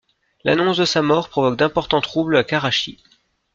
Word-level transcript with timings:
L'annonce 0.43 0.77
de 0.77 0.85
sa 0.85 1.03
mort 1.03 1.29
provoque 1.29 1.59
d'importants 1.59 2.01
troubles 2.01 2.35
à 2.35 2.43
Karachi. 2.43 2.97